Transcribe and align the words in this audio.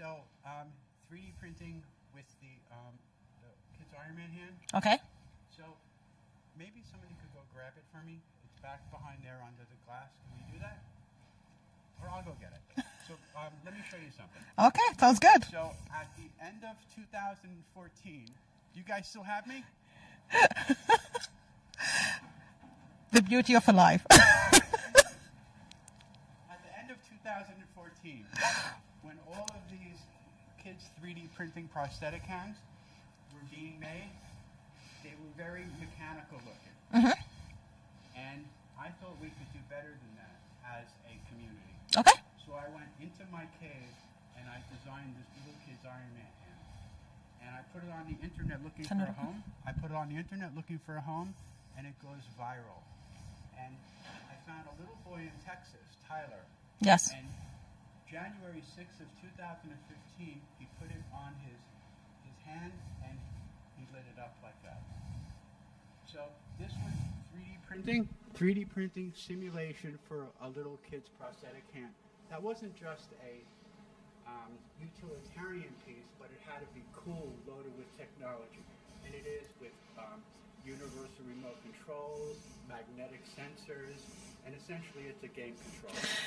So, 0.00 0.24
um, 0.48 0.72
3D 1.12 1.36
printing 1.36 1.84
with 2.16 2.24
the, 2.40 2.48
um, 2.72 2.96
the 3.44 3.52
Kids 3.76 3.92
Iron 3.92 4.16
Man 4.16 4.32
hand. 4.32 4.56
Okay. 4.72 4.96
So, 5.52 5.60
maybe 6.56 6.80
somebody 6.88 7.12
could 7.20 7.28
go 7.36 7.44
grab 7.52 7.76
it 7.76 7.84
for 7.92 8.00
me. 8.08 8.16
It's 8.48 8.56
back 8.64 8.80
behind 8.88 9.20
there 9.20 9.44
under 9.44 9.60
the 9.60 9.76
glass. 9.84 10.08
Can 10.24 10.40
we 10.40 10.56
do 10.56 10.58
that? 10.64 10.80
Or 12.00 12.08
I'll 12.08 12.24
go 12.24 12.32
get 12.40 12.56
it. 12.56 12.64
So, 13.10 13.18
um, 13.34 13.50
let 13.64 13.74
me 13.74 13.80
show 13.90 13.96
you 13.98 14.08
something. 14.16 14.40
Okay. 14.56 14.88
Sounds 14.96 15.18
good. 15.18 15.42
So, 15.50 15.74
at 15.92 16.08
the 16.16 16.30
end 16.40 16.62
of 16.62 16.78
2014, 16.94 17.50
do 18.24 18.78
you 18.78 18.86
guys 18.86 19.08
still 19.08 19.24
have 19.24 19.46
me? 19.48 19.64
The 23.12 23.22
beauty 23.22 23.54
of 23.54 23.68
a 23.68 23.72
life. 23.72 24.06
At 24.10 24.62
the 26.62 26.70
end 26.78 26.92
of 26.92 26.96
2014, 27.10 28.24
when 29.02 29.18
all 29.26 29.46
of 29.50 29.69
kids' 30.80 30.88
3D 31.00 31.28
printing 31.36 31.68
prosthetic 31.68 32.22
hands 32.22 32.56
were 33.32 33.44
being 33.52 33.76
made, 33.80 34.10
they 35.04 35.12
were 35.20 35.32
very 35.36 35.64
mechanical 35.80 36.40
looking. 36.44 36.76
Mm-hmm. 36.96 37.16
And 38.16 38.44
I 38.80 38.88
thought 39.00 39.16
we 39.20 39.28
could 39.28 39.50
do 39.52 39.60
better 39.68 39.92
than 39.92 40.12
that 40.16 40.36
as 40.80 40.86
a 41.08 41.14
community. 41.28 41.74
okay. 41.96 42.16
So 42.44 42.56
I 42.56 42.66
went 42.74 42.88
into 43.00 43.22
my 43.30 43.44
cave 43.62 43.92
and 44.36 44.48
I 44.48 44.58
designed 44.72 45.14
this 45.16 45.28
little 45.44 45.56
kid's 45.68 45.84
Iron 45.84 46.10
Man 46.16 46.26
hand. 46.44 46.64
And 47.44 47.50
I 47.56 47.60
put 47.72 47.84
it 47.84 47.92
on 47.92 48.04
the 48.08 48.16
internet 48.24 48.60
looking 48.64 48.84
Turn 48.84 49.00
for 49.04 49.08
a 49.08 49.16
home. 49.16 49.38
I 49.64 49.72
put 49.72 49.92
it 49.92 49.96
on 49.96 50.08
the 50.10 50.16
internet 50.18 50.52
looking 50.56 50.80
for 50.84 50.96
a 50.96 51.00
home, 51.04 51.32
and 51.76 51.86
it 51.86 51.96
goes 52.04 52.20
viral. 52.36 52.80
And 53.56 53.72
I 54.28 54.36
found 54.48 54.64
a 54.68 54.74
little 54.80 54.98
boy 55.08 55.24
in 55.24 55.32
Texas, 55.44 55.84
Tyler, 56.08 56.44
Yes. 56.80 57.12
and 57.12 57.24
January 58.10 58.58
6th 58.74 58.98
of 58.98 59.06
2015, 59.22 59.70
he 60.18 60.66
put 60.82 60.90
it 60.90 61.04
on 61.14 61.30
his 61.46 61.62
his 62.26 62.34
hand 62.42 62.74
and 63.06 63.14
he 63.78 63.86
lit 63.94 64.02
it 64.02 64.18
up 64.18 64.34
like 64.42 64.58
that. 64.66 64.82
So 66.10 66.26
this 66.58 66.74
was 66.82 66.94
3D 67.30 67.54
printing, 67.62 68.08
3D 68.34 68.66
printing 68.66 69.14
simulation 69.14 69.94
for 70.10 70.26
a 70.42 70.50
little 70.50 70.82
kid's 70.90 71.06
prosthetic 71.22 71.62
hand. 71.70 71.94
That 72.34 72.42
wasn't 72.42 72.74
just 72.74 73.14
a 73.22 73.38
um, 74.26 74.58
utilitarian 74.82 75.70
piece, 75.86 76.10
but 76.18 76.34
it 76.34 76.42
had 76.42 76.66
to 76.66 76.70
be 76.74 76.82
cool, 76.90 77.30
loaded 77.46 77.70
with 77.78 77.86
technology, 77.94 78.66
and 79.06 79.14
it 79.14 79.22
is 79.22 79.46
with 79.62 79.74
um, 79.94 80.18
universal 80.66 81.22
remote 81.30 81.62
controls, 81.62 82.42
magnetic 82.66 83.22
sensors, 83.38 84.02
and 84.42 84.54
essentially 84.58 85.06
it's 85.06 85.22
a 85.22 85.30
game 85.30 85.54
controller. 85.62 86.20